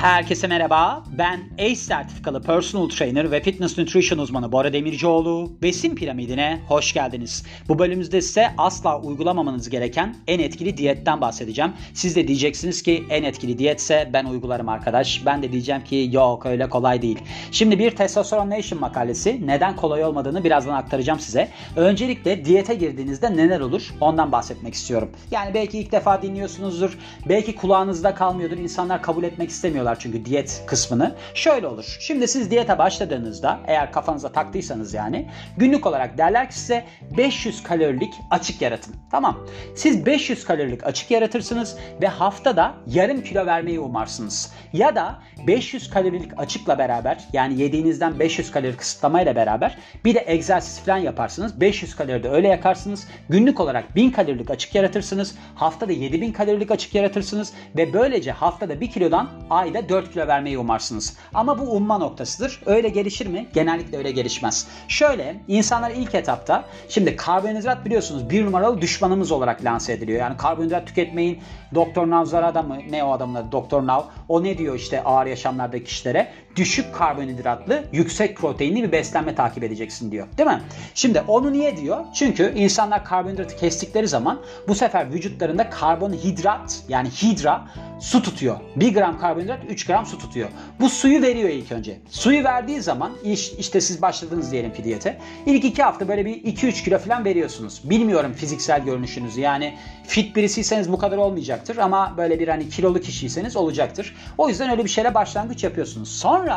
Herkese 0.00 0.46
merhaba. 0.46 1.04
Ben 1.18 1.40
ACE 1.58 1.76
sertifikalı 1.76 2.42
personal 2.42 2.88
trainer 2.88 3.30
ve 3.30 3.42
fitness 3.42 3.78
nutrition 3.78 4.18
uzmanı 4.18 4.52
Bora 4.52 4.72
Demircioğlu. 4.72 5.52
Besin 5.62 5.94
piramidine 5.94 6.60
hoş 6.68 6.92
geldiniz. 6.92 7.46
Bu 7.68 7.78
bölümümüzde 7.78 8.20
size 8.20 8.50
asla 8.58 9.00
uygulamamanız 9.00 9.70
gereken 9.70 10.16
en 10.26 10.38
etkili 10.38 10.76
diyetten 10.76 11.20
bahsedeceğim. 11.20 11.72
Siz 11.94 12.16
de 12.16 12.28
diyeceksiniz 12.28 12.82
ki 12.82 13.04
en 13.10 13.22
etkili 13.22 13.58
diyetse 13.58 14.10
ben 14.12 14.24
uygularım 14.24 14.68
arkadaş. 14.68 15.26
Ben 15.26 15.42
de 15.42 15.52
diyeceğim 15.52 15.84
ki 15.84 16.08
yok 16.12 16.46
öyle 16.46 16.68
kolay 16.68 17.02
değil. 17.02 17.18
Şimdi 17.52 17.78
bir 17.78 17.90
Testosterone 17.90 18.58
Nation 18.58 18.80
makalesi 18.80 19.46
neden 19.46 19.76
kolay 19.76 20.04
olmadığını 20.04 20.44
birazdan 20.44 20.74
aktaracağım 20.74 21.20
size. 21.20 21.48
Öncelikle 21.76 22.44
diyete 22.44 22.74
girdiğinizde 22.74 23.36
neler 23.36 23.60
olur 23.60 23.94
ondan 24.00 24.32
bahsetmek 24.32 24.74
istiyorum. 24.74 25.10
Yani 25.30 25.54
belki 25.54 25.78
ilk 25.78 25.92
defa 25.92 26.22
dinliyorsunuzdur. 26.22 26.98
Belki 27.28 27.54
kulağınızda 27.54 28.14
kalmıyordur. 28.14 28.56
İnsanlar 28.58 29.02
kabul 29.02 29.24
etmek 29.24 29.50
istemiyorlar 29.50 29.87
yapmıyorlar 29.88 29.98
çünkü 30.00 30.24
diyet 30.24 30.62
kısmını. 30.66 31.14
Şöyle 31.34 31.66
olur. 31.66 31.96
Şimdi 32.00 32.28
siz 32.28 32.50
diyete 32.50 32.78
başladığınızda 32.78 33.60
eğer 33.66 33.92
kafanıza 33.92 34.32
taktıysanız 34.32 34.94
yani 34.94 35.26
günlük 35.56 35.86
olarak 35.86 36.18
derler 36.18 36.50
ki 36.50 36.58
size 36.58 36.84
500 37.16 37.62
kalorilik 37.62 38.14
açık 38.30 38.62
yaratın. 38.62 38.94
Tamam. 39.10 39.46
Siz 39.74 40.06
500 40.06 40.44
kalorilik 40.44 40.86
açık 40.86 41.10
yaratırsınız 41.10 41.76
ve 42.02 42.06
haftada 42.08 42.74
yarım 42.86 43.22
kilo 43.22 43.46
vermeyi 43.46 43.80
umarsınız. 43.80 44.52
Ya 44.72 44.94
da 44.94 45.18
500 45.46 45.90
kalorilik 45.90 46.32
açıkla 46.36 46.78
beraber 46.78 47.28
yani 47.32 47.60
yediğinizden 47.60 48.18
500 48.18 48.50
kalori 48.50 48.76
kısıtlamayla 48.76 49.36
beraber 49.36 49.78
bir 50.04 50.14
de 50.14 50.24
egzersiz 50.26 50.84
falan 50.84 50.98
yaparsınız. 50.98 51.60
500 51.60 51.96
kalori 51.96 52.22
de 52.22 52.28
öyle 52.28 52.48
yakarsınız. 52.48 53.08
Günlük 53.28 53.60
olarak 53.60 53.96
1000 53.96 54.10
kalorilik 54.10 54.50
açık 54.50 54.74
yaratırsınız. 54.74 55.34
Haftada 55.54 55.92
7000 55.92 56.32
kalorilik 56.32 56.70
açık 56.70 56.94
yaratırsınız 56.94 57.52
ve 57.76 57.92
böylece 57.92 58.32
haftada 58.32 58.80
1 58.80 58.90
kilodan 58.90 59.28
ayda 59.50 59.77
ile 59.78 59.88
4 59.88 60.12
kilo 60.12 60.26
vermeyi 60.26 60.58
umarsınız. 60.58 61.16
Ama 61.34 61.58
bu 61.58 61.62
umma 61.62 61.98
noktasıdır. 61.98 62.60
Öyle 62.66 62.88
gelişir 62.88 63.26
mi? 63.26 63.48
Genellikle 63.54 63.98
öyle 63.98 64.10
gelişmez. 64.10 64.68
Şöyle 64.88 65.40
insanlar 65.48 65.90
ilk 65.90 66.14
etapta 66.14 66.64
şimdi 66.88 67.16
karbonhidrat 67.16 67.84
biliyorsunuz 67.84 68.30
bir 68.30 68.46
numaralı 68.46 68.80
düşmanımız 68.80 69.32
olarak 69.32 69.64
lanse 69.64 69.92
ediliyor. 69.92 70.20
Yani 70.20 70.36
karbonhidrat 70.36 70.86
tüketmeyin. 70.86 71.38
Doktor 71.74 72.10
Navzar 72.10 72.42
adamı 72.42 72.78
ne 72.90 73.04
o 73.04 73.12
adamın 73.12 73.34
adı 73.34 73.52
Doktor 73.52 73.86
Nav. 73.86 74.02
O 74.28 74.44
ne 74.44 74.58
diyor 74.58 74.74
işte 74.74 75.04
ağır 75.04 75.26
yaşamlardaki 75.26 75.84
kişilere? 75.84 76.32
Düşük 76.56 76.94
karbonhidratlı, 76.94 77.84
yüksek 77.92 78.36
proteinli 78.36 78.82
bir 78.82 78.92
beslenme 78.92 79.34
takip 79.34 79.64
edeceksin 79.64 80.12
diyor. 80.12 80.26
Değil 80.38 80.48
mi? 80.48 80.62
Şimdi 80.94 81.20
onu 81.28 81.52
niye 81.52 81.76
diyor? 81.76 82.04
Çünkü 82.14 82.52
insanlar 82.56 83.04
karbonhidratı 83.04 83.56
kestikleri 83.56 84.08
zaman 84.08 84.40
bu 84.68 84.74
sefer 84.74 85.12
vücutlarında 85.12 85.70
karbonhidrat 85.70 86.82
yani 86.88 87.08
hidra 87.08 87.66
su 88.00 88.22
tutuyor. 88.22 88.60
1 88.76 88.94
gram 88.94 89.18
karbonhidrat 89.18 89.60
3 89.68 89.86
gram 89.86 90.06
su 90.06 90.18
tutuyor. 90.18 90.48
Bu 90.80 90.88
suyu 90.88 91.22
veriyor 91.22 91.48
ilk 91.48 91.72
önce. 91.72 91.98
Suyu 92.10 92.44
verdiği 92.44 92.82
zaman 92.82 93.12
iş, 93.24 93.52
işte 93.52 93.80
siz 93.80 94.02
başladınız 94.02 94.52
diyelim 94.52 94.72
ki 94.72 94.84
diyete. 94.84 95.18
İlk 95.46 95.64
2 95.64 95.82
hafta 95.82 96.08
böyle 96.08 96.26
bir 96.26 96.42
2-3 96.44 96.84
kilo 96.84 96.98
falan 96.98 97.24
veriyorsunuz. 97.24 97.80
Bilmiyorum 97.84 98.32
fiziksel 98.32 98.84
görünüşünüzü. 98.84 99.40
Yani 99.40 99.74
fit 100.06 100.36
birisiyseniz 100.36 100.92
bu 100.92 100.98
kadar 100.98 101.16
olmayacaktır 101.16 101.76
ama 101.76 102.14
böyle 102.16 102.40
bir 102.40 102.48
hani 102.48 102.68
kilolu 102.68 103.00
kişiyseniz 103.00 103.56
olacaktır. 103.56 104.16
O 104.38 104.48
yüzden 104.48 104.70
öyle 104.70 104.84
bir 104.84 104.90
şeyle 104.90 105.14
başlangıç 105.14 105.64
yapıyorsunuz. 105.64 106.08
Sonra 106.18 106.47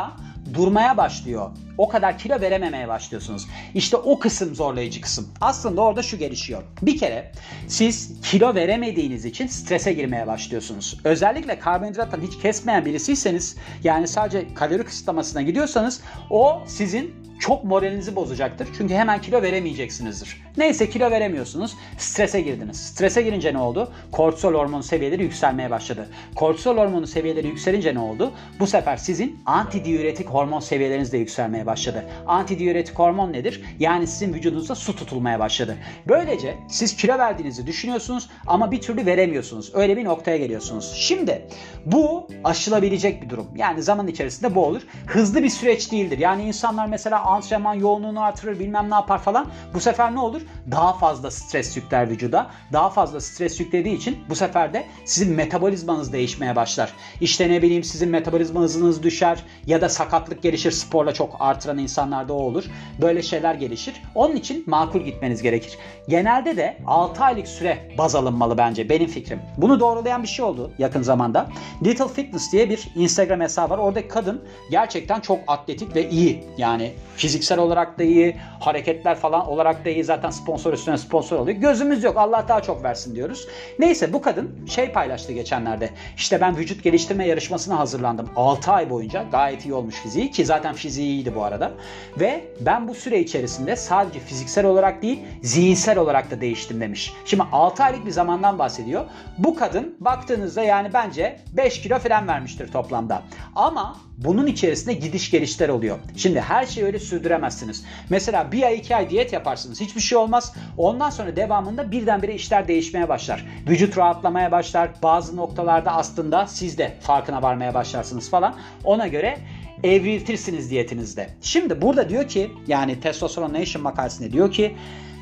durmaya 0.54 0.96
başlıyor. 0.96 1.50
O 1.78 1.88
kadar 1.88 2.18
kilo 2.18 2.40
verememeye 2.40 2.88
başlıyorsunuz. 2.88 3.46
İşte 3.74 3.96
o 3.96 4.18
kısım 4.18 4.54
zorlayıcı 4.54 5.00
kısım. 5.00 5.28
Aslında 5.40 5.80
orada 5.80 6.02
şu 6.02 6.18
gelişiyor. 6.18 6.62
Bir 6.82 6.98
kere 6.98 7.32
siz 7.68 8.20
kilo 8.22 8.54
veremediğiniz 8.54 9.24
için 9.24 9.46
strese 9.46 9.92
girmeye 9.92 10.26
başlıyorsunuz. 10.26 11.00
Özellikle 11.04 11.58
karbonhidrattan 11.58 12.20
hiç 12.20 12.42
kesmeyen 12.42 12.84
birisiyseniz 12.84 13.56
yani 13.84 14.08
sadece 14.08 14.54
kalori 14.54 14.84
kısıtlamasına 14.84 15.42
gidiyorsanız 15.42 16.00
o 16.30 16.62
sizin 16.66 17.21
çok 17.42 17.64
moralinizi 17.64 18.16
bozacaktır. 18.16 18.68
Çünkü 18.78 18.94
hemen 18.94 19.20
kilo 19.20 19.42
veremeyeceksinizdir. 19.42 20.42
Neyse 20.56 20.90
kilo 20.90 21.10
veremiyorsunuz. 21.10 21.76
Strese 21.98 22.40
girdiniz. 22.40 22.76
Strese 22.76 23.22
girince 23.22 23.54
ne 23.54 23.58
oldu? 23.58 23.92
Kortisol 24.12 24.54
hormonu 24.54 24.82
seviyeleri 24.82 25.22
yükselmeye 25.22 25.70
başladı. 25.70 26.08
Kortisol 26.34 26.76
hormonu 26.76 27.06
seviyeleri 27.06 27.46
yükselince 27.46 27.94
ne 27.94 27.98
oldu? 27.98 28.32
Bu 28.60 28.66
sefer 28.66 28.96
sizin 28.96 29.40
antidiüretik 29.46 30.28
hormon 30.28 30.60
seviyeleriniz 30.60 31.12
de 31.12 31.18
yükselmeye 31.18 31.66
başladı. 31.66 32.04
Antidiüretik 32.26 32.98
hormon 32.98 33.32
nedir? 33.32 33.64
Yani 33.78 34.06
sizin 34.06 34.34
vücudunuzda 34.34 34.74
su 34.74 34.96
tutulmaya 34.96 35.38
başladı. 35.38 35.76
Böylece 36.08 36.54
siz 36.68 36.96
kilo 36.96 37.18
verdiğinizi 37.18 37.66
düşünüyorsunuz 37.66 38.30
ama 38.46 38.70
bir 38.70 38.80
türlü 38.80 39.06
veremiyorsunuz. 39.06 39.70
Öyle 39.74 39.96
bir 39.96 40.04
noktaya 40.04 40.36
geliyorsunuz. 40.36 40.92
Şimdi 40.96 41.48
bu 41.86 42.28
aşılabilecek 42.44 43.22
bir 43.22 43.30
durum. 43.30 43.46
Yani 43.56 43.82
zaman 43.82 44.08
içerisinde 44.08 44.54
bu 44.54 44.64
olur. 44.66 44.82
Hızlı 45.06 45.42
bir 45.42 45.50
süreç 45.50 45.92
değildir. 45.92 46.18
Yani 46.18 46.42
insanlar 46.42 46.86
mesela 46.86 47.31
antrenman 47.32 47.74
yoğunluğunu 47.74 48.22
artırır 48.22 48.58
bilmem 48.58 48.90
ne 48.90 48.94
yapar 48.94 49.18
falan. 49.18 49.46
Bu 49.74 49.80
sefer 49.80 50.14
ne 50.14 50.20
olur? 50.20 50.42
Daha 50.70 50.92
fazla 50.92 51.30
stres 51.30 51.76
yükler 51.76 52.10
vücuda. 52.10 52.50
Daha 52.72 52.90
fazla 52.90 53.20
stres 53.20 53.60
yüklediği 53.60 53.96
için 53.96 54.18
bu 54.28 54.34
sefer 54.34 54.72
de 54.72 54.86
sizin 55.04 55.34
metabolizmanız 55.34 56.12
değişmeye 56.12 56.56
başlar. 56.56 56.92
İşte 57.20 57.48
ne 57.48 57.62
bileyim 57.62 57.84
sizin 57.84 58.08
metabolizma 58.08 58.60
hızınız 58.60 59.02
düşer 59.02 59.44
ya 59.66 59.80
da 59.80 59.88
sakatlık 59.88 60.42
gelişir. 60.42 60.70
Sporla 60.70 61.14
çok 61.14 61.36
artıran 61.40 61.78
insanlarda 61.78 62.32
o 62.32 62.36
olur. 62.36 62.64
Böyle 63.00 63.22
şeyler 63.22 63.54
gelişir. 63.54 64.02
Onun 64.14 64.36
için 64.36 64.64
makul 64.66 65.00
gitmeniz 65.00 65.42
gerekir. 65.42 65.78
Genelde 66.08 66.56
de 66.56 66.78
6 66.86 67.24
aylık 67.24 67.48
süre 67.48 67.94
baz 67.98 68.14
alınmalı 68.14 68.58
bence 68.58 68.88
benim 68.88 69.06
fikrim. 69.06 69.40
Bunu 69.56 69.80
doğrulayan 69.80 70.22
bir 70.22 70.28
şey 70.28 70.44
oldu 70.44 70.72
yakın 70.78 71.02
zamanda. 71.02 71.48
Little 71.84 72.08
Fitness 72.08 72.52
diye 72.52 72.70
bir 72.70 72.88
Instagram 72.96 73.40
hesabı 73.40 73.72
var. 73.72 73.78
Oradaki 73.78 74.08
kadın 74.08 74.44
gerçekten 74.70 75.20
çok 75.20 75.38
atletik 75.46 75.96
ve 75.96 76.10
iyi. 76.10 76.44
Yani 76.58 76.92
Fiziksel 77.22 77.58
olarak 77.58 77.98
da 77.98 78.02
iyi, 78.02 78.36
hareketler 78.60 79.14
falan 79.14 79.48
olarak 79.48 79.84
da 79.84 79.90
iyi. 79.90 80.04
Zaten 80.04 80.30
sponsor 80.30 80.72
üstüne 80.72 80.98
sponsor 80.98 81.38
oluyor. 81.38 81.56
Gözümüz 81.56 82.04
yok. 82.04 82.16
Allah 82.16 82.44
daha 82.48 82.62
çok 82.62 82.84
versin 82.84 83.14
diyoruz. 83.14 83.48
Neyse 83.78 84.12
bu 84.12 84.22
kadın 84.22 84.66
şey 84.66 84.92
paylaştı 84.92 85.32
geçenlerde. 85.32 85.90
İşte 86.16 86.40
ben 86.40 86.56
vücut 86.56 86.82
geliştirme 86.82 87.26
yarışmasına 87.26 87.78
hazırlandım. 87.78 88.30
6 88.36 88.72
ay 88.72 88.90
boyunca 88.90 89.24
gayet 89.32 89.64
iyi 89.64 89.74
olmuş 89.74 89.94
fiziği 89.94 90.30
ki 90.30 90.44
zaten 90.44 90.74
fiziği 90.74 91.08
iyiydi 91.08 91.34
bu 91.34 91.44
arada. 91.44 91.72
Ve 92.20 92.44
ben 92.60 92.88
bu 92.88 92.94
süre 92.94 93.20
içerisinde 93.20 93.76
sadece 93.76 94.20
fiziksel 94.20 94.66
olarak 94.66 95.02
değil 95.02 95.20
zihinsel 95.42 95.98
olarak 95.98 96.30
da 96.30 96.40
değiştim 96.40 96.80
demiş. 96.80 97.12
Şimdi 97.24 97.42
6 97.52 97.82
aylık 97.82 98.06
bir 98.06 98.10
zamandan 98.10 98.58
bahsediyor. 98.58 99.04
Bu 99.38 99.54
kadın 99.54 99.96
baktığınızda 100.00 100.62
yani 100.62 100.90
bence 100.94 101.40
5 101.52 101.82
kilo 101.82 101.98
falan 101.98 102.28
vermiştir 102.28 102.72
toplamda. 102.72 103.22
Ama 103.54 103.96
bunun 104.24 104.46
içerisinde 104.46 104.92
gidiş 104.92 105.30
gelişler 105.30 105.68
oluyor. 105.68 105.98
Şimdi 106.16 106.40
her 106.40 106.66
şeyi 106.66 106.86
öyle 106.86 106.98
sürdüremezsiniz. 106.98 107.84
Mesela 108.10 108.52
bir 108.52 108.62
ay 108.62 108.74
iki 108.74 108.96
ay 108.96 109.10
diyet 109.10 109.32
yaparsınız. 109.32 109.80
Hiçbir 109.80 110.00
şey 110.00 110.18
olmaz. 110.18 110.54
Ondan 110.78 111.10
sonra 111.10 111.36
devamında 111.36 111.90
birdenbire 111.90 112.34
işler 112.34 112.68
değişmeye 112.68 113.08
başlar. 113.08 113.46
Vücut 113.68 113.98
rahatlamaya 113.98 114.52
başlar. 114.52 114.90
Bazı 115.02 115.36
noktalarda 115.36 115.92
aslında 115.92 116.46
siz 116.46 116.78
de 116.78 116.96
farkına 117.00 117.42
varmaya 117.42 117.74
başlarsınız 117.74 118.30
falan. 118.30 118.54
Ona 118.84 119.06
göre 119.06 119.38
evriltirsiniz 119.84 120.70
diyetinizde. 120.70 121.28
Şimdi 121.42 121.82
burada 121.82 122.08
diyor 122.08 122.28
ki 122.28 122.50
yani 122.66 123.00
Testosterone 123.00 123.60
Nation 123.60 123.82
makalesinde 123.82 124.32
diyor 124.32 124.52
ki 124.52 124.76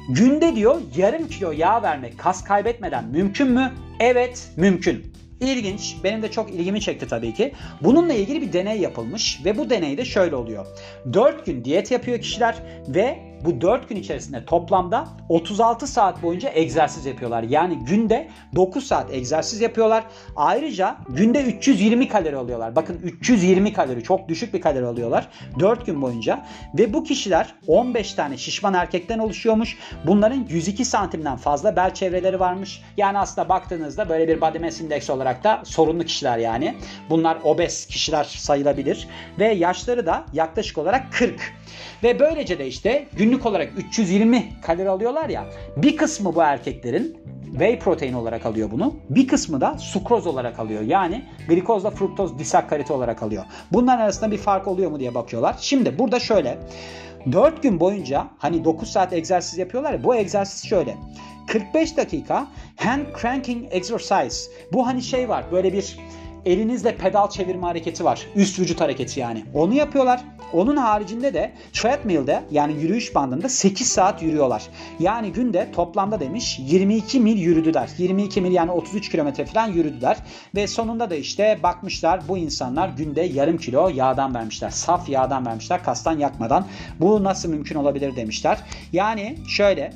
günde 0.09 0.56
diyor 0.56 0.81
yarım 0.97 1.28
kilo 1.28 1.53
yağ 1.53 1.82
vermek 1.82 2.19
kas 2.19 2.44
kaybetmeden 2.44 3.05
mümkün 3.05 3.50
mü? 3.50 3.72
Evet 4.00 4.49
mümkün. 4.56 5.12
İlginç. 5.41 5.97
Benim 6.05 6.23
de 6.23 6.31
çok 6.31 6.51
ilgimi 6.51 6.81
çekti 6.81 7.09
tabii 7.09 7.34
ki. 7.34 7.53
Bununla 7.81 8.12
ilgili 8.12 8.43
bir 8.43 8.53
deney 8.53 8.81
yapılmış 8.81 9.41
ve 9.45 9.59
bu 9.59 9.71
deneyde 9.71 10.05
şöyle 10.05 10.37
oluyor. 10.37 10.67
4 11.12 11.47
gün 11.47 11.65
diyet 11.65 11.91
yapıyor 11.91 12.21
kişiler 12.21 12.62
ve 12.89 13.30
bu 13.45 13.61
4 13.61 13.89
gün 13.89 13.97
içerisinde 13.97 14.45
toplamda 14.45 15.09
36 15.28 15.87
saat 15.87 16.23
boyunca 16.23 16.51
egzersiz 16.55 17.06
yapıyorlar. 17.06 17.43
Yani 17.43 17.78
günde 17.84 18.28
9 18.55 18.87
saat 18.87 19.15
egzersiz 19.15 19.61
yapıyorlar. 19.61 20.05
Ayrıca 20.37 20.97
günde 21.09 21.43
320 21.43 22.09
kalori 22.09 22.37
alıyorlar. 22.37 22.76
Bakın 22.76 23.00
320 23.03 23.73
kalori 23.73 24.03
çok 24.03 24.29
düşük 24.29 24.55
bir 24.55 24.61
kalori 24.61 24.87
alıyorlar 24.87 25.29
4 25.61 25.87
gün 25.87 26.03
boyunca. 26.03 26.47
Ve 26.79 26.93
bu 26.93 27.05
kişiler 27.05 27.55
15 27.67 28.14
tane 28.14 28.37
şişman 28.37 28.75
erkekten 28.75 29.19
oluşuyormuş. 29.19 29.79
Bunların 30.06 30.47
102 30.49 30.85
santimden 30.85 31.37
fazla 31.37 31.76
bel 31.76 31.94
çevreleri 31.94 32.41
varmış. 32.41 32.82
Yani 32.97 33.19
aslında 33.19 33.49
baktığınızda 33.49 34.09
böyle 34.09 34.29
bir 34.29 34.41
body 34.41 34.59
mass 34.59 34.81
index 34.81 35.11
olarak 35.11 35.44
da 35.44 35.62
sorunlu 35.64 36.05
kişiler 36.05 36.38
yani. 36.38 36.75
Bunlar 37.11 37.38
obez 37.44 37.87
kişiler 37.87 38.25
sayılabilir. 38.25 39.09
Ve 39.38 39.53
yaşları 39.53 40.06
da 40.06 40.25
yaklaşık 40.32 40.79
olarak 40.79 41.12
40. 41.12 41.53
Ve 42.03 42.20
böylece 42.20 42.59
de 42.59 42.67
işte 42.67 43.09
günlük 43.31 43.47
olarak 43.47 43.73
320 43.77 44.49
kalori 44.62 44.88
alıyorlar 44.88 45.29
ya. 45.29 45.44
Bir 45.77 45.97
kısmı 45.97 46.35
bu 46.35 46.43
erkeklerin 46.43 47.17
whey 47.50 47.79
protein 47.79 48.12
olarak 48.12 48.47
alıyor 48.47 48.71
bunu. 48.71 48.94
Bir 49.11 49.29
kısmı 49.29 49.61
da 49.61 49.79
sukroz 49.79 50.27
olarak 50.27 50.59
alıyor. 50.59 50.82
Yani 50.82 51.25
glikozla 51.49 51.91
fruktoz 51.91 52.38
disakkarit 52.38 52.91
olarak 52.91 53.23
alıyor. 53.23 53.44
Bunların 53.73 54.03
arasında 54.03 54.31
bir 54.31 54.37
fark 54.37 54.69
oluyor 54.69 54.91
mu 54.91 55.00
diye 55.00 55.15
bakıyorlar. 55.15 55.56
Şimdi 55.61 55.99
burada 55.99 56.21
şöyle 56.21 56.59
4 57.32 57.62
gün 57.62 57.81
boyunca 57.81 58.27
hani 58.38 58.65
9 58.65 58.91
saat 58.91 59.12
egzersiz 59.12 59.59
yapıyorlar 59.59 59.93
ya 59.93 60.05
bu 60.05 60.15
egzersiz 60.15 60.69
şöyle. 60.69 60.97
45 61.47 61.97
dakika 61.97 62.47
hand 62.76 63.06
cranking 63.23 63.67
exercise. 63.71 64.50
Bu 64.73 64.87
hani 64.87 65.03
şey 65.03 65.29
var 65.29 65.44
böyle 65.53 65.73
bir 65.73 65.99
elinizle 66.46 66.96
pedal 66.96 67.31
çevirme 67.31 67.66
hareketi 67.66 68.04
var. 68.04 68.26
Üst 68.37 68.58
vücut 68.58 68.81
hareketi 68.81 69.20
yani. 69.20 69.44
Onu 69.54 69.75
yapıyorlar. 69.75 70.25
Onun 70.52 70.76
haricinde 70.76 71.34
de 71.34 71.52
treadmill'de 71.72 72.42
yani 72.50 72.72
yürüyüş 72.72 73.14
bandında 73.14 73.48
8 73.48 73.87
saat 73.87 74.22
yürüyorlar. 74.22 74.62
Yani 74.98 75.32
günde 75.32 75.72
toplamda 75.72 76.20
demiş 76.20 76.58
22 76.58 77.20
mil 77.20 77.38
yürüdüler. 77.38 77.90
22 77.98 78.40
mil 78.40 78.52
yani 78.52 78.70
33 78.70 79.08
kilometre 79.08 79.44
falan 79.44 79.69
yürüdüler. 79.69 80.16
Ve 80.54 80.66
sonunda 80.66 81.10
da 81.10 81.14
işte 81.14 81.58
bakmışlar 81.62 82.20
bu 82.28 82.38
insanlar 82.38 82.88
günde 82.88 83.22
yarım 83.22 83.58
kilo 83.58 83.88
yağdan 83.88 84.34
vermişler. 84.34 84.70
Saf 84.70 85.08
yağdan 85.08 85.46
vermişler 85.46 85.84
kastan 85.84 86.19
yakmadan. 86.19 86.66
Bu 87.00 87.25
nasıl 87.25 87.48
mümkün 87.48 87.76
olabilir 87.76 88.16
demişler. 88.16 88.58
Yani 88.92 89.38
şöyle 89.48 89.92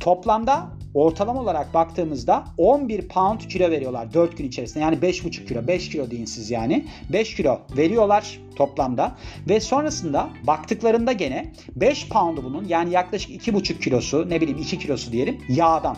toplamda 0.00 0.66
ortalama 0.94 1.40
olarak 1.40 1.74
baktığımızda 1.74 2.44
11 2.58 3.08
pound 3.08 3.40
kilo 3.40 3.70
veriyorlar 3.70 4.14
4 4.14 4.38
gün 4.38 4.48
içerisinde. 4.48 4.84
Yani 4.84 4.96
5,5 4.96 5.46
kilo, 5.46 5.66
5 5.66 5.88
kilo 5.88 6.10
deyin 6.10 6.24
siz 6.24 6.50
yani. 6.50 6.84
5 7.12 7.34
kilo 7.34 7.60
veriyorlar 7.76 8.40
toplamda 8.56 9.16
ve 9.48 9.60
sonrasında 9.60 10.28
baktıklarında 10.46 11.12
gene 11.12 11.52
5 11.76 12.08
pound'u 12.08 12.44
bunun 12.44 12.64
yani 12.64 12.92
yaklaşık 12.92 13.30
2,5 13.30 13.80
kilosu 13.80 14.30
ne 14.30 14.40
bileyim 14.40 14.58
2 14.58 14.78
kilosu 14.78 15.12
diyelim 15.12 15.40
yağdan. 15.48 15.96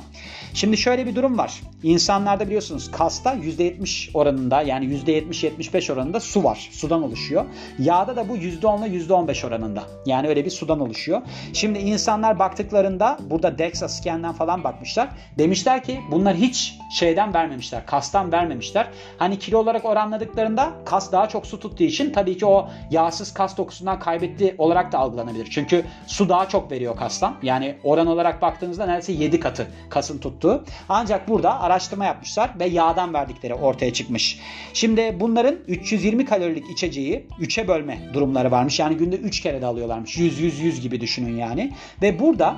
Şimdi 0.54 0.76
şöyle 0.76 1.06
bir 1.06 1.16
durum 1.16 1.38
var. 1.38 1.60
İnsanlarda 1.82 2.46
biliyorsunuz 2.46 2.90
kasta 2.90 3.34
%70 3.34 4.10
oranında 4.14 4.62
yani 4.62 4.84
%70-75 4.84 5.92
oranında 5.92 6.20
su 6.20 6.44
var. 6.44 6.68
Sudan 6.72 7.02
oluşuyor. 7.02 7.44
Yağda 7.78 8.16
da 8.16 8.28
bu 8.28 8.36
%10 8.36 8.88
ile 8.88 9.04
%15 9.04 9.46
oranında. 9.46 9.82
Yani 10.06 10.28
öyle 10.28 10.44
bir 10.44 10.50
sudan 10.50 10.80
oluşuyor. 10.80 11.22
Şimdi 11.52 11.78
insanlar 11.78 12.38
baktıklarında 12.38 13.18
burada 13.30 13.58
DEXA 13.58 13.88
scan'den 13.88 14.32
falan 14.32 14.64
bakmışlar. 14.64 15.08
Demişler 15.38 15.84
ki 15.84 16.00
bunlar 16.10 16.36
hiç 16.36 16.74
şeyden 16.98 17.34
vermemişler. 17.34 17.86
Kastan 17.86 18.32
vermemişler. 18.32 18.86
Hani 19.18 19.38
kilo 19.38 19.58
olarak 19.58 19.84
oranladıklarında 19.84 20.72
kas 20.84 21.12
daha 21.12 21.28
çok 21.28 21.46
su 21.46 21.60
tuttuğu 21.60 21.84
için 21.84 22.12
tabii 22.12 22.38
ki 22.38 22.43
o 22.44 22.68
yağsız 22.90 23.34
kas 23.34 23.56
dokusundan 23.56 23.98
kaybetti 23.98 24.54
olarak 24.58 24.92
da 24.92 24.98
algılanabilir. 24.98 25.48
Çünkü 25.50 25.84
su 26.06 26.28
daha 26.28 26.48
çok 26.48 26.70
veriyor 26.70 26.96
kastan. 26.96 27.36
Yani 27.42 27.74
oran 27.84 28.06
olarak 28.06 28.42
baktığınızda 28.42 28.86
neredeyse 28.86 29.12
7 29.12 29.40
katı 29.40 29.66
kasın 29.90 30.18
tuttuğu. 30.18 30.64
Ancak 30.88 31.28
burada 31.28 31.60
araştırma 31.60 32.04
yapmışlar 32.04 32.50
ve 32.58 32.64
yağdan 32.64 33.14
verdikleri 33.14 33.54
ortaya 33.54 33.92
çıkmış. 33.92 34.40
Şimdi 34.72 35.16
bunların 35.20 35.56
320 35.68 36.24
kalorilik 36.24 36.70
içeceği 36.70 37.26
3'e 37.40 37.68
bölme 37.68 37.98
durumları 38.14 38.50
varmış. 38.50 38.80
Yani 38.80 38.96
günde 38.96 39.16
3 39.16 39.40
kere 39.40 39.62
de 39.62 39.66
alıyorlarmış. 39.66 40.16
100-100-100 40.16 40.80
gibi 40.80 41.00
düşünün 41.00 41.36
yani. 41.36 41.72
Ve 42.02 42.20
burada 42.20 42.56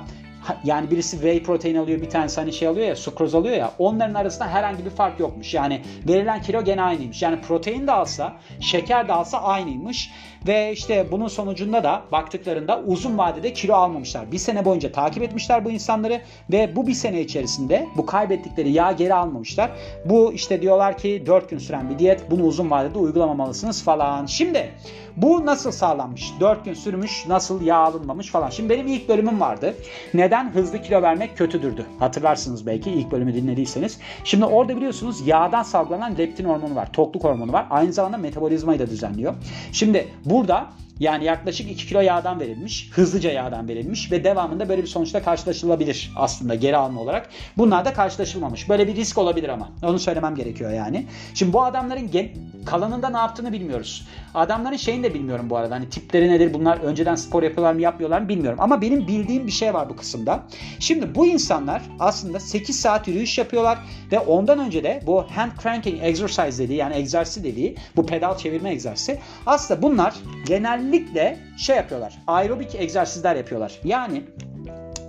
yani 0.63 0.91
birisi 0.91 1.11
whey 1.11 1.43
protein 1.43 1.75
alıyor 1.75 2.01
bir 2.01 2.09
tanesi 2.09 2.39
hani 2.41 2.53
şey 2.53 2.67
alıyor 2.67 2.87
ya 2.87 2.95
sukroz 2.95 3.35
alıyor 3.35 3.55
ya 3.55 3.71
onların 3.79 4.13
arasında 4.13 4.47
herhangi 4.47 4.85
bir 4.85 4.89
fark 4.89 5.19
yokmuş. 5.19 5.53
Yani 5.53 5.81
verilen 6.07 6.41
kilo 6.41 6.63
gene 6.63 6.81
aynıymış. 6.81 7.21
Yani 7.21 7.41
protein 7.41 7.87
de 7.87 7.91
alsa 7.91 8.33
şeker 8.59 9.07
de 9.07 9.13
alsa 9.13 9.41
aynıymış. 9.41 10.11
Ve 10.47 10.71
işte 10.71 11.07
bunun 11.11 11.27
sonucunda 11.27 11.83
da 11.83 12.01
baktıklarında 12.11 12.81
uzun 12.85 13.17
vadede 13.17 13.53
kilo 13.53 13.73
almamışlar. 13.73 14.31
Bir 14.31 14.37
sene 14.37 14.65
boyunca 14.65 14.91
takip 14.91 15.23
etmişler 15.23 15.65
bu 15.65 15.71
insanları 15.71 16.21
ve 16.51 16.75
bu 16.75 16.87
bir 16.87 16.93
sene 16.93 17.21
içerisinde 17.21 17.87
bu 17.97 18.05
kaybettikleri 18.05 18.71
yağ 18.71 18.91
geri 18.91 19.13
almamışlar. 19.13 19.71
Bu 20.05 20.33
işte 20.33 20.61
diyorlar 20.61 20.97
ki 20.97 21.23
4 21.25 21.49
gün 21.49 21.57
süren 21.57 21.89
bir 21.89 21.99
diyet 21.99 22.31
bunu 22.31 22.43
uzun 22.43 22.71
vadede 22.71 22.97
uygulamamalısınız 22.97 23.83
falan. 23.83 24.25
Şimdi 24.25 24.71
bu 25.17 25.45
nasıl 25.45 25.71
sağlanmış? 25.71 26.33
4 26.39 26.65
gün 26.65 26.73
sürmüş 26.73 27.27
nasıl 27.27 27.61
yağ 27.61 27.77
alınmamış 27.77 28.31
falan. 28.31 28.49
Şimdi 28.49 28.69
benim 28.69 28.87
ilk 28.87 29.09
bölümüm 29.09 29.41
vardı. 29.41 29.75
Neden 30.13 30.36
hızlı 30.45 30.81
kilo 30.81 31.01
vermek 31.01 31.37
kötüdürdü? 31.37 31.85
Hatırlarsınız 31.99 32.65
belki 32.65 32.91
ilk 32.91 33.11
bölümü 33.11 33.33
dinlediyseniz. 33.33 33.99
Şimdi 34.23 34.45
orada 34.45 34.75
biliyorsunuz 34.75 35.27
yağdan 35.27 35.63
salgılanan 35.63 36.17
leptin 36.17 36.45
hormonu 36.45 36.75
var. 36.75 36.93
Tokluk 36.93 37.23
hormonu 37.23 37.53
var. 37.53 37.65
Aynı 37.69 37.93
zamanda 37.93 38.17
metabolizmayı 38.17 38.79
da 38.79 38.89
düzenliyor. 38.89 39.33
Şimdi 39.71 40.07
burada 40.25 40.67
yani 40.99 41.25
yaklaşık 41.25 41.71
2 41.71 41.87
kilo 41.87 42.01
yağdan 42.01 42.39
verilmiş. 42.39 42.89
Hızlıca 42.93 43.31
yağdan 43.31 43.67
verilmiş 43.67 44.11
ve 44.11 44.23
devamında 44.23 44.69
böyle 44.69 44.81
bir 44.81 44.87
sonuçla 44.87 45.23
karşılaşılabilir 45.23 46.11
aslında 46.15 46.55
geri 46.55 46.77
alma 46.77 47.01
olarak. 47.01 47.29
Bunlar 47.57 47.85
da 47.85 47.93
karşılaşılmamış. 47.93 48.69
Böyle 48.69 48.87
bir 48.87 48.95
risk 48.95 49.17
olabilir 49.17 49.49
ama. 49.49 49.69
Onu 49.83 49.99
söylemem 49.99 50.35
gerekiyor 50.35 50.71
yani. 50.71 51.05
Şimdi 51.33 51.53
bu 51.53 51.63
adamların 51.63 52.11
gen- 52.11 52.29
kalanında 52.67 53.09
ne 53.09 53.17
yaptığını 53.17 53.51
bilmiyoruz. 53.51 54.07
Adamların 54.33 54.75
şeyini 54.75 55.03
de 55.03 55.13
bilmiyorum 55.13 55.49
bu 55.49 55.57
arada. 55.57 55.75
Hani 55.75 55.89
tipleri 55.89 56.29
nedir? 56.29 56.53
Bunlar 56.53 56.77
önceden 56.77 57.15
spor 57.15 57.43
yapıyorlar 57.43 57.73
mı 57.73 57.81
yapmıyorlar 57.81 58.21
mı 58.21 58.29
bilmiyorum. 58.29 58.59
Ama 58.61 58.81
benim 58.81 59.07
bildiğim 59.07 59.47
bir 59.47 59.51
şey 59.51 59.73
var 59.73 59.89
bu 59.89 59.95
kısımda. 59.95 60.43
Şimdi 60.79 61.15
bu 61.15 61.27
insanlar 61.27 61.81
aslında 61.99 62.39
8 62.39 62.79
saat 62.79 63.07
yürüyüş 63.07 63.37
yapıyorlar 63.37 63.77
ve 64.11 64.19
ondan 64.19 64.59
önce 64.59 64.83
de 64.83 65.01
bu 65.05 65.23
hand 65.35 65.51
cranking 65.63 65.99
exercise 66.03 66.63
dediği 66.63 66.75
yani 66.75 66.95
egzersiz 66.95 67.43
dediği 67.43 67.75
bu 67.95 68.05
pedal 68.05 68.37
çevirme 68.37 68.71
egzersizi 68.71 69.19
aslında 69.45 69.81
bunlar 69.81 70.15
genellikle 70.45 71.39
şey 71.57 71.75
yapıyorlar. 71.75 72.17
Aerobik 72.27 72.75
egzersizler 72.75 73.35
yapıyorlar. 73.35 73.79
Yani 73.83 74.23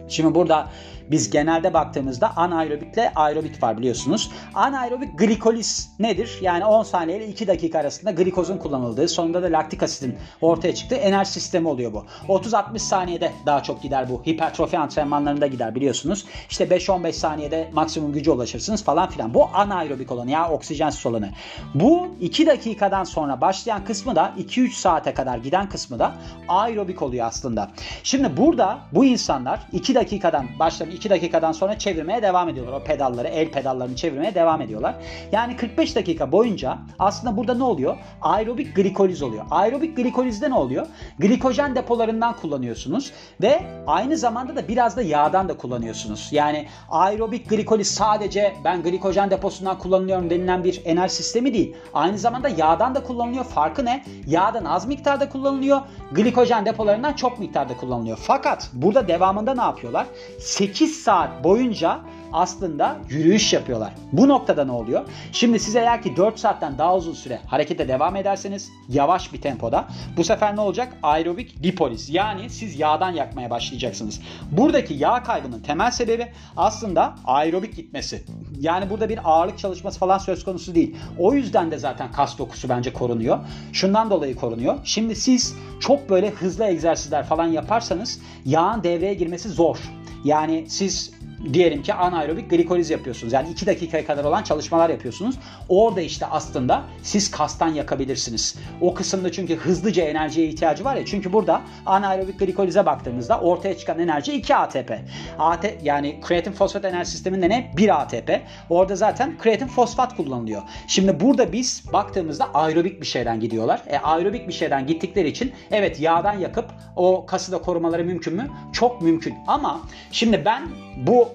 Şimdi 0.08 0.34
burada 0.34 0.68
biz 1.10 1.30
genelde 1.30 1.74
baktığımızda 1.74 2.36
anaerobikle 2.36 3.12
aerobik 3.14 3.62
var 3.62 3.78
biliyorsunuz. 3.78 4.30
Anaerobik 4.54 5.18
glikoliz 5.18 5.90
nedir? 5.98 6.38
Yani 6.42 6.64
10 6.64 6.82
saniye 6.82 7.18
ile 7.18 7.28
2 7.28 7.46
dakika 7.46 7.78
arasında 7.78 8.10
glikozun 8.10 8.58
kullanıldığı, 8.58 9.08
sonunda 9.08 9.42
da 9.42 9.46
laktik 9.46 9.82
asitin 9.82 10.16
ortaya 10.40 10.74
çıktığı 10.74 10.94
enerji 10.94 11.30
sistemi 11.30 11.68
oluyor 11.68 11.92
bu. 11.92 12.04
30-60 12.28 12.78
saniyede 12.78 13.32
daha 13.46 13.62
çok 13.62 13.82
gider 13.82 14.10
bu. 14.10 14.22
Hipertrofi 14.26 14.78
antrenmanlarında 14.78 15.46
gider 15.46 15.74
biliyorsunuz. 15.74 16.24
İşte 16.50 16.64
5-15 16.64 17.12
saniyede 17.12 17.70
maksimum 17.72 18.12
gücü 18.12 18.30
ulaşırsınız 18.30 18.84
falan 18.84 19.10
filan. 19.10 19.34
Bu 19.34 19.48
anaerobik 19.54 20.12
olanı 20.12 20.30
ya 20.30 20.50
oksijensiz 20.50 21.06
olanı. 21.06 21.30
Bu 21.74 22.08
2 22.20 22.46
dakikadan 22.46 23.04
sonra 23.04 23.40
başlayan 23.40 23.84
kısmı 23.84 24.16
da 24.16 24.34
2-3 24.38 24.70
saate 24.70 25.14
kadar 25.14 25.38
giden 25.38 25.68
kısmı 25.68 25.98
da 25.98 26.12
aerobik 26.48 27.02
oluyor 27.02 27.26
aslında. 27.26 27.70
Şimdi 28.02 28.36
burada 28.36 28.78
bu 28.92 29.04
insanlar 29.04 29.60
2 29.72 29.94
dakikadan 29.94 30.46
başlayıp 30.58 30.97
2 30.98 31.10
dakikadan 31.10 31.52
sonra 31.52 31.78
çevirmeye 31.78 32.22
devam 32.22 32.48
ediyorlar. 32.48 32.72
O 32.72 32.84
pedalları, 32.84 33.28
el 33.28 33.50
pedallarını 33.50 33.96
çevirmeye 33.96 34.34
devam 34.34 34.60
ediyorlar. 34.60 34.94
Yani 35.32 35.56
45 35.56 35.96
dakika 35.96 36.32
boyunca 36.32 36.78
aslında 36.98 37.36
burada 37.36 37.54
ne 37.54 37.64
oluyor? 37.64 37.96
Aerobik 38.22 38.76
glikoliz 38.76 39.22
oluyor. 39.22 39.44
Aerobik 39.50 39.96
glikolizde 39.96 40.50
ne 40.50 40.54
oluyor? 40.54 40.86
Glikojen 41.18 41.74
depolarından 41.74 42.36
kullanıyorsunuz 42.36 43.12
ve 43.42 43.60
aynı 43.86 44.16
zamanda 44.16 44.56
da 44.56 44.68
biraz 44.68 44.96
da 44.96 45.02
yağdan 45.02 45.48
da 45.48 45.56
kullanıyorsunuz. 45.56 46.28
Yani 46.32 46.66
aerobik 46.90 47.50
glikoliz 47.50 47.90
sadece 47.94 48.54
ben 48.64 48.82
glikojen 48.82 49.30
deposundan 49.30 49.78
kullanıyorum 49.78 50.30
denilen 50.30 50.64
bir 50.64 50.82
enerji 50.84 51.14
sistemi 51.14 51.54
değil. 51.54 51.76
Aynı 51.94 52.18
zamanda 52.18 52.48
yağdan 52.48 52.94
da 52.94 53.02
kullanılıyor. 53.02 53.44
Farkı 53.44 53.84
ne? 53.84 54.04
Yağdan 54.26 54.64
az 54.64 54.86
miktarda 54.86 55.28
kullanılıyor. 55.28 55.80
Glikojen 56.12 56.66
depolarından 56.66 57.12
çok 57.12 57.38
miktarda 57.38 57.76
kullanılıyor. 57.76 58.18
Fakat 58.22 58.70
burada 58.72 59.08
devamında 59.08 59.54
ne 59.54 59.62
yapıyorlar? 59.62 60.06
8 60.40 60.87
saat 60.88 61.42
boyunca 61.44 62.00
aslında 62.32 62.96
yürüyüş 63.08 63.52
yapıyorlar. 63.52 63.94
Bu 64.12 64.28
noktada 64.28 64.64
ne 64.64 64.72
oluyor? 64.72 65.04
Şimdi 65.32 65.58
siz 65.58 65.76
eğer 65.76 66.02
ki 66.02 66.16
4 66.16 66.38
saatten 66.38 66.78
daha 66.78 66.96
uzun 66.96 67.12
süre 67.12 67.40
harekete 67.46 67.88
devam 67.88 68.16
ederseniz 68.16 68.70
yavaş 68.88 69.32
bir 69.32 69.40
tempoda 69.40 69.88
bu 70.16 70.24
sefer 70.24 70.56
ne 70.56 70.60
olacak? 70.60 70.96
Aerobik 71.02 71.62
lipoliz. 71.64 72.10
Yani 72.10 72.50
siz 72.50 72.80
yağdan 72.80 73.10
yakmaya 73.10 73.50
başlayacaksınız. 73.50 74.20
Buradaki 74.50 74.94
yağ 74.94 75.22
kaybının 75.22 75.60
temel 75.60 75.90
sebebi 75.90 76.28
aslında 76.56 77.14
aerobik 77.24 77.76
gitmesi. 77.76 78.22
Yani 78.60 78.90
burada 78.90 79.08
bir 79.08 79.20
ağırlık 79.24 79.58
çalışması 79.58 79.98
falan 79.98 80.18
söz 80.18 80.44
konusu 80.44 80.74
değil. 80.74 80.96
O 81.18 81.34
yüzden 81.34 81.70
de 81.70 81.78
zaten 81.78 82.12
kas 82.12 82.38
dokusu 82.38 82.68
bence 82.68 82.92
korunuyor. 82.92 83.38
Şundan 83.72 84.10
dolayı 84.10 84.36
korunuyor. 84.36 84.78
Şimdi 84.84 85.16
siz 85.16 85.54
çok 85.80 86.10
böyle 86.10 86.30
hızlı 86.30 86.64
egzersizler 86.64 87.24
falan 87.24 87.46
yaparsanız 87.46 88.20
yağın 88.44 88.82
devreye 88.82 89.14
girmesi 89.14 89.48
zor. 89.48 89.78
Yani 90.24 90.64
siz 90.68 91.17
diyelim 91.52 91.82
ki 91.82 91.94
anaerobik 91.94 92.50
glikoliz 92.50 92.90
yapıyorsunuz. 92.90 93.32
Yani 93.32 93.50
2 93.50 93.66
dakikaya 93.66 94.06
kadar 94.06 94.24
olan 94.24 94.42
çalışmalar 94.42 94.90
yapıyorsunuz. 94.90 95.36
Orada 95.68 96.00
işte 96.00 96.26
aslında 96.26 96.84
siz 97.02 97.30
kastan 97.30 97.68
yakabilirsiniz. 97.68 98.56
O 98.80 98.94
kısımda 98.94 99.32
çünkü 99.32 99.56
hızlıca 99.56 100.04
enerjiye 100.04 100.46
ihtiyacı 100.46 100.84
var 100.84 100.96
ya. 100.96 101.04
Çünkü 101.04 101.32
burada 101.32 101.60
anaerobik 101.86 102.38
glikolize 102.38 102.86
baktığımızda 102.86 103.40
ortaya 103.40 103.78
çıkan 103.78 103.98
enerji 103.98 104.32
2 104.32 104.56
ATP. 104.56 104.92
AT 105.38 105.64
yani 105.82 106.20
kreatin 106.22 106.52
fosfat 106.52 106.84
enerji 106.84 107.10
sisteminde 107.10 107.48
ne? 107.48 107.72
1 107.76 108.00
ATP. 108.02 108.30
Orada 108.70 108.96
zaten 108.96 109.38
kreatin 109.38 109.66
fosfat 109.66 110.16
kullanılıyor. 110.16 110.62
Şimdi 110.86 111.20
burada 111.20 111.52
biz 111.52 111.82
baktığımızda 111.92 112.54
aerobik 112.54 113.00
bir 113.00 113.06
şeyden 113.06 113.40
gidiyorlar. 113.40 113.82
E 113.86 113.98
aerobik 113.98 114.48
bir 114.48 114.52
şeyden 114.52 114.86
gittikleri 114.86 115.28
için 115.28 115.52
evet 115.70 116.00
yağdan 116.00 116.38
yakıp 116.38 116.64
o 116.96 117.26
kası 117.26 117.52
da 117.52 117.58
korumaları 117.58 118.04
mümkün 118.04 118.34
mü? 118.34 118.50
Çok 118.72 119.02
mümkün. 119.02 119.34
Ama 119.46 119.80
şimdi 120.12 120.44
ben 120.44 120.62
bu 120.96 121.28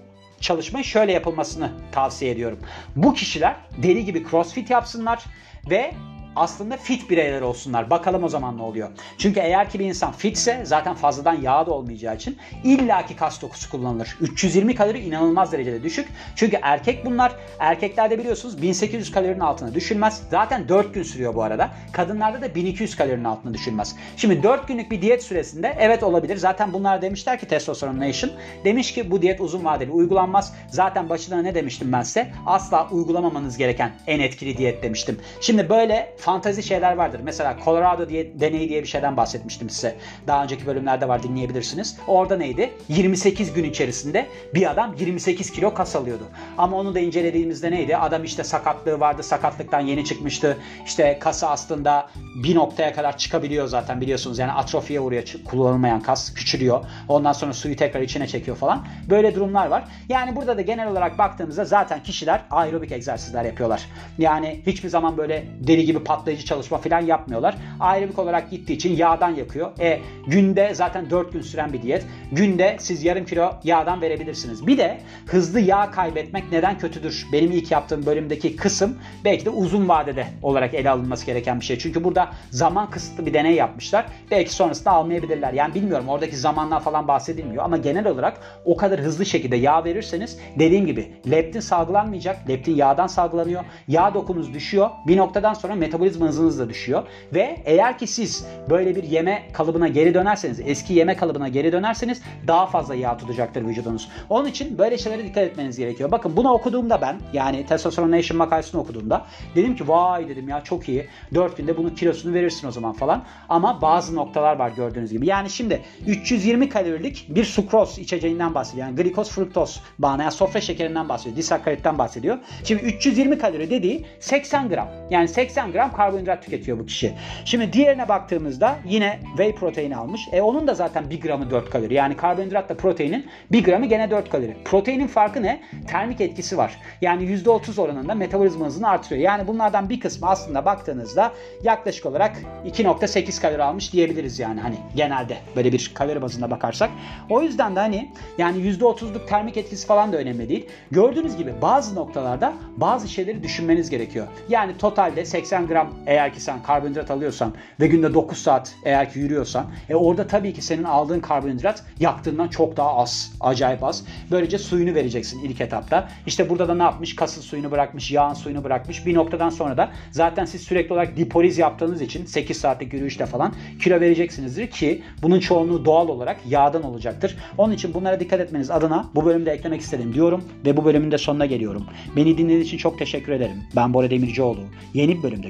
çalışmayı 0.43 0.85
şöyle 0.85 1.11
yapılmasını 1.11 1.71
tavsiye 1.91 2.31
ediyorum. 2.31 2.59
Bu 2.95 3.13
kişiler 3.13 3.55
deli 3.77 4.05
gibi 4.05 4.23
crossfit 4.31 4.69
yapsınlar 4.69 5.23
ve 5.69 5.93
aslında 6.35 6.77
fit 6.77 7.09
bireyler 7.09 7.41
olsunlar. 7.41 7.89
Bakalım 7.89 8.23
o 8.23 8.29
zaman 8.29 8.57
ne 8.57 8.61
oluyor. 8.61 8.89
Çünkü 9.17 9.39
eğer 9.39 9.69
ki 9.69 9.79
bir 9.79 9.85
insan 9.85 10.11
fitse 10.11 10.61
zaten 10.65 10.93
fazladan 10.93 11.41
yağ 11.41 11.65
da 11.65 11.71
olmayacağı 11.71 12.15
için 12.15 12.37
illaki 12.63 13.15
kas 13.15 13.41
dokusu 13.41 13.69
kullanılır. 13.69 14.17
320 14.21 14.75
kalori 14.75 14.99
inanılmaz 14.99 15.51
derecede 15.51 15.83
düşük. 15.83 16.07
Çünkü 16.35 16.57
erkek 16.61 17.05
bunlar. 17.05 17.35
Erkeklerde 17.59 18.19
biliyorsunuz 18.19 18.61
1800 18.61 19.11
kalorinin 19.11 19.39
altına 19.39 19.73
düşülmez. 19.73 20.23
Zaten 20.31 20.69
4 20.69 20.93
gün 20.93 21.03
sürüyor 21.03 21.35
bu 21.35 21.43
arada. 21.43 21.71
Kadınlarda 21.91 22.41
da 22.41 22.55
1200 22.55 22.95
kalorinin 22.95 23.23
altına 23.23 23.53
düşülmez. 23.53 23.95
Şimdi 24.17 24.43
4 24.43 24.67
günlük 24.67 24.91
bir 24.91 25.01
diyet 25.01 25.23
süresinde 25.23 25.75
evet 25.79 26.03
olabilir. 26.03 26.37
Zaten 26.37 26.73
bunlar 26.73 27.01
demişler 27.01 27.39
ki 27.39 27.47
Testosteron 27.47 27.99
Nation 27.99 28.31
demiş 28.65 28.93
ki 28.93 29.11
bu 29.11 29.21
diyet 29.21 29.41
uzun 29.41 29.65
vadeli 29.65 29.91
uygulanmaz. 29.91 30.53
Zaten 30.67 31.09
başına 31.09 31.41
ne 31.41 31.55
demiştim 31.55 31.91
ben 31.91 32.01
size? 32.01 32.31
Asla 32.45 32.89
uygulamamanız 32.89 33.57
gereken 33.57 33.91
en 34.07 34.19
etkili 34.19 34.57
diyet 34.57 34.83
demiştim. 34.83 35.19
Şimdi 35.41 35.69
böyle 35.69 36.13
fantazi 36.23 36.63
şeyler 36.63 36.95
vardır. 36.95 37.19
Mesela 37.23 37.57
Colorado 37.65 38.09
diye, 38.09 38.39
deneyi 38.39 38.69
diye 38.69 38.81
bir 38.81 38.87
şeyden 38.87 39.17
bahsetmiştim 39.17 39.69
size. 39.69 39.95
Daha 40.27 40.43
önceki 40.43 40.65
bölümlerde 40.65 41.07
var 41.07 41.23
dinleyebilirsiniz. 41.23 41.97
Orada 42.07 42.37
neydi? 42.37 42.73
28 42.89 43.53
gün 43.53 43.63
içerisinde 43.63 44.27
bir 44.53 44.71
adam 44.71 44.95
28 44.99 45.51
kilo 45.51 45.73
kas 45.73 45.95
alıyordu. 45.95 46.23
Ama 46.57 46.77
onu 46.77 46.95
da 46.95 46.99
incelediğimizde 46.99 47.71
neydi? 47.71 47.97
Adam 47.97 48.23
işte 48.23 48.43
sakatlığı 48.43 48.99
vardı. 48.99 49.23
Sakatlıktan 49.23 49.79
yeni 49.79 50.05
çıkmıştı. 50.05 50.57
İşte 50.85 51.17
kası 51.19 51.47
aslında 51.47 52.09
bir 52.43 52.55
noktaya 52.55 52.93
kadar 52.93 53.17
çıkabiliyor 53.17 53.67
zaten 53.67 54.01
biliyorsunuz. 54.01 54.39
Yani 54.39 54.51
atrofiye 54.51 54.99
uğruyor 54.99 55.23
kullanılmayan 55.45 56.01
kas 56.01 56.33
küçülüyor. 56.33 56.85
Ondan 57.07 57.33
sonra 57.33 57.53
suyu 57.53 57.75
tekrar 57.75 58.01
içine 58.01 58.27
çekiyor 58.27 58.57
falan. 58.57 58.85
Böyle 59.09 59.35
durumlar 59.35 59.67
var. 59.67 59.83
Yani 60.09 60.35
burada 60.35 60.57
da 60.57 60.61
genel 60.61 60.87
olarak 60.87 61.17
baktığımızda 61.17 61.65
zaten 61.65 62.03
kişiler 62.03 62.41
aerobik 62.51 62.91
egzersizler 62.91 63.45
yapıyorlar. 63.45 63.85
Yani 64.17 64.61
hiçbir 64.65 64.89
zaman 64.89 65.17
böyle 65.17 65.45
deli 65.59 65.85
gibi 65.85 66.03
patlayıcı 66.13 66.45
çalışma 66.45 66.77
falan 66.77 67.01
yapmıyorlar. 67.01 67.55
Aerobik 67.79 68.19
olarak 68.19 68.51
gittiği 68.51 68.73
için 68.73 68.95
yağdan 68.95 69.29
yakıyor. 69.29 69.71
E 69.79 69.99
günde 70.27 70.73
zaten 70.73 71.09
4 71.09 71.33
gün 71.33 71.41
süren 71.41 71.73
bir 71.73 71.81
diyet. 71.81 72.05
Günde 72.31 72.75
siz 72.79 73.03
yarım 73.03 73.25
kilo 73.25 73.51
yağdan 73.63 74.01
verebilirsiniz. 74.01 74.67
Bir 74.67 74.77
de 74.77 74.97
hızlı 75.27 75.59
yağ 75.59 75.91
kaybetmek 75.91 76.51
neden 76.51 76.77
kötüdür? 76.77 77.27
Benim 77.31 77.51
ilk 77.51 77.71
yaptığım 77.71 78.05
bölümdeki 78.05 78.55
kısım 78.55 78.97
belki 79.25 79.45
de 79.45 79.49
uzun 79.49 79.89
vadede 79.89 80.27
olarak 80.41 80.73
ele 80.73 80.89
alınması 80.89 81.25
gereken 81.25 81.59
bir 81.59 81.65
şey. 81.65 81.77
Çünkü 81.77 82.03
burada 82.03 82.29
zaman 82.51 82.89
kısıtlı 82.89 83.25
bir 83.25 83.33
deney 83.33 83.55
yapmışlar. 83.55 84.05
Belki 84.31 84.53
sonrasında 84.53 84.91
almayabilirler. 84.91 85.53
Yani 85.53 85.75
bilmiyorum 85.75 86.09
oradaki 86.09 86.37
zamanlar 86.37 86.83
falan 86.83 87.07
bahsedilmiyor 87.07 87.63
ama 87.63 87.77
genel 87.77 88.07
olarak 88.07 88.39
o 88.65 88.77
kadar 88.77 88.99
hızlı 88.99 89.25
şekilde 89.25 89.55
yağ 89.55 89.83
verirseniz 89.83 90.39
dediğim 90.59 90.85
gibi 90.85 91.11
leptin 91.31 91.59
salgılanmayacak. 91.59 92.49
Leptin 92.49 92.75
yağdan 92.75 93.07
salgılanıyor. 93.07 93.63
Yağ 93.87 94.13
dokunuz 94.13 94.53
düşüyor. 94.53 94.89
Bir 95.07 95.17
noktadan 95.17 95.53
sonra 95.53 95.75
metabolizma 95.75 96.02
hızınız 96.03 96.59
da 96.59 96.69
düşüyor. 96.69 97.03
Ve 97.33 97.57
eğer 97.65 97.97
ki 97.97 98.07
siz 98.07 98.45
böyle 98.69 98.95
bir 98.95 99.03
yeme 99.03 99.43
kalıbına 99.53 99.87
geri 99.87 100.13
dönerseniz, 100.13 100.59
eski 100.65 100.93
yeme 100.93 101.15
kalıbına 101.15 101.47
geri 101.47 101.71
dönerseniz 101.71 102.21
daha 102.47 102.65
fazla 102.65 102.95
yağ 102.95 103.17
tutacaktır 103.17 103.65
vücudunuz. 103.65 104.09
Onun 104.29 104.47
için 104.47 104.77
böyle 104.77 104.97
şeylere 104.97 105.23
dikkat 105.23 105.43
etmeniz 105.43 105.77
gerekiyor. 105.77 106.11
Bakın 106.11 106.37
bunu 106.37 106.51
okuduğumda 106.51 107.01
ben 107.01 107.19
yani 107.33 107.65
Testosterone 107.65 108.17
Nation 108.17 108.37
makalesini 108.37 108.81
okuduğumda 108.81 109.25
dedim 109.55 109.75
ki 109.75 109.87
vay 109.87 110.29
dedim 110.29 110.49
ya 110.49 110.63
çok 110.63 110.89
iyi. 110.89 111.07
4 111.33 111.57
günde 111.57 111.77
bunun 111.77 111.89
kilosunu 111.89 112.33
verirsin 112.33 112.67
o 112.67 112.71
zaman 112.71 112.93
falan. 112.93 113.23
Ama 113.49 113.81
bazı 113.81 114.15
noktalar 114.15 114.55
var 114.55 114.71
gördüğünüz 114.71 115.11
gibi. 115.11 115.27
Yani 115.27 115.49
şimdi 115.49 115.81
320 116.07 116.69
kalorilik 116.69 117.25
bir 117.29 117.43
sukroz 117.43 117.99
içeceğinden 117.99 118.55
bahsediyor. 118.55 118.87
Yani 118.87 118.95
glikoz 118.95 119.31
fruktoz 119.31 119.81
bağına 119.99 120.23
yani 120.23 120.31
sofra 120.31 120.61
şekerinden 120.61 121.09
bahsediyor. 121.09 121.37
Disakkaritten 121.37 121.97
bahsediyor. 121.97 122.37
Şimdi 122.63 122.83
320 122.83 123.37
kalori 123.37 123.69
dediği 123.69 124.05
80 124.19 124.69
gram. 124.69 124.87
Yani 125.09 125.27
80 125.27 125.71
gram 125.71 125.92
karbonhidrat 125.93 126.43
tüketiyor 126.43 126.79
bu 126.79 126.85
kişi. 126.85 127.13
Şimdi 127.45 127.73
diğerine 127.73 128.09
baktığımızda 128.09 128.75
yine 128.85 129.19
whey 129.37 129.55
proteini 129.55 129.95
almış. 129.95 130.21
E 130.31 130.41
onun 130.41 130.67
da 130.67 130.73
zaten 130.73 131.09
1 131.09 131.21
gramı 131.21 131.51
4 131.51 131.69
kalori. 131.69 131.93
Yani 131.93 132.17
karbonhidratla 132.17 132.75
proteinin 132.75 133.25
1 133.51 133.63
gramı 133.63 133.85
gene 133.85 134.11
4 134.11 134.29
kalori. 134.29 134.57
Proteinin 134.65 135.07
farkı 135.07 135.43
ne? 135.43 135.61
Termik 135.87 136.21
etkisi 136.21 136.57
var. 136.57 136.79
Yani 137.01 137.23
%30 137.23 137.81
oranında 137.81 138.15
metabolizma 138.15 138.65
hızını 138.65 138.89
artırıyor. 138.89 139.21
Yani 139.21 139.47
bunlardan 139.47 139.89
bir 139.89 139.99
kısmı 139.99 140.29
aslında 140.29 140.65
baktığınızda 140.65 141.31
yaklaşık 141.63 142.05
olarak 142.05 142.37
2.8 142.65 143.41
kalori 143.41 143.63
almış 143.63 143.93
diyebiliriz 143.93 144.39
yani 144.39 144.59
hani 144.59 144.75
genelde 144.95 145.37
böyle 145.55 145.71
bir 145.71 145.91
kalori 145.93 146.21
bazında 146.21 146.51
bakarsak. 146.51 146.89
O 147.29 147.41
yüzden 147.41 147.75
de 147.75 147.79
hani 147.79 148.11
yani 148.37 148.57
%30'luk 148.57 149.25
termik 149.25 149.57
etkisi 149.57 149.87
falan 149.87 150.13
da 150.13 150.17
önemli 150.17 150.49
değil. 150.49 150.65
Gördüğünüz 150.91 151.37
gibi 151.37 151.53
bazı 151.61 151.95
noktalarda 151.95 152.53
bazı 152.77 153.07
şeyleri 153.07 153.43
düşünmeniz 153.43 153.89
gerekiyor. 153.89 154.27
Yani 154.49 154.77
totalde 154.77 155.25
80 155.25 155.67
gram 155.67 155.82
eğer 156.05 156.33
ki 156.33 156.41
sen 156.41 156.63
karbonhidrat 156.63 157.11
alıyorsan 157.11 157.53
ve 157.79 157.87
günde 157.87 158.13
9 158.13 158.37
saat 158.37 158.75
eğer 158.85 159.13
ki 159.13 159.19
yürüyorsan 159.19 159.65
e 159.89 159.95
orada 159.95 160.27
tabii 160.27 160.53
ki 160.53 160.61
senin 160.61 160.83
aldığın 160.83 161.19
karbonhidrat 161.19 161.83
yaktığından 161.99 162.47
çok 162.47 162.77
daha 162.77 162.95
az. 162.95 163.33
Acayip 163.39 163.83
az. 163.83 164.05
Böylece 164.31 164.57
suyunu 164.57 164.95
vereceksin 164.95 165.43
ilk 165.43 165.61
etapta. 165.61 166.07
İşte 166.27 166.49
burada 166.49 166.67
da 166.67 166.75
ne 166.75 166.83
yapmış? 166.83 167.15
Kasıl 167.15 167.41
suyunu 167.41 167.71
bırakmış, 167.71 168.11
yağın 168.11 168.33
suyunu 168.33 168.63
bırakmış. 168.63 169.05
Bir 169.05 169.13
noktadan 169.13 169.49
sonra 169.49 169.77
da 169.77 169.89
zaten 170.11 170.45
siz 170.45 170.61
sürekli 170.61 170.93
olarak 170.93 171.17
dipoliz 171.17 171.57
yaptığınız 171.57 172.01
için 172.01 172.25
8 172.25 172.57
saatlik 172.57 172.93
yürüyüşte 172.93 173.25
falan 173.25 173.53
kilo 173.81 173.99
vereceksinizdir 173.99 174.67
ki 174.67 175.03
bunun 175.21 175.39
çoğunluğu 175.39 175.85
doğal 175.85 176.07
olarak 176.07 176.37
yağdan 176.49 176.83
olacaktır. 176.83 177.37
Onun 177.57 177.73
için 177.73 177.93
bunlara 177.93 178.19
dikkat 178.19 178.39
etmeniz 178.39 178.71
adına 178.71 179.09
bu 179.15 179.25
bölümde 179.25 179.51
eklemek 179.51 179.81
istedim 179.81 180.13
diyorum 180.13 180.43
ve 180.65 180.77
bu 180.77 180.85
bölümün 180.85 181.11
de 181.11 181.17
sonuna 181.17 181.45
geliyorum. 181.45 181.85
Beni 182.15 182.37
dinlediğiniz 182.37 182.67
için 182.67 182.77
çok 182.77 182.99
teşekkür 182.99 183.31
ederim. 183.31 183.57
Ben 183.75 183.93
Bora 183.93 184.09
Demircioğlu. 184.09 184.59
Yeni 184.93 185.17
bir 185.17 185.23
bölümde 185.23 185.49